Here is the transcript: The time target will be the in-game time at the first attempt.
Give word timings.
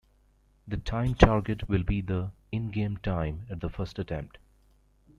The 0.67 0.77
time 0.77 1.13
target 1.13 1.69
will 1.69 1.83
be 1.83 2.01
the 2.01 2.31
in-game 2.51 2.97
time 3.03 3.45
at 3.51 3.59
the 3.59 3.69
first 3.69 3.99
attempt. 3.99 4.39